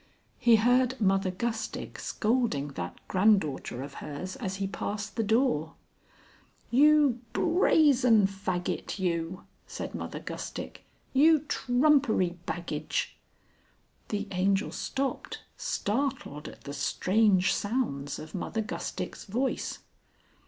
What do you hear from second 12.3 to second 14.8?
Baggage!" The Angel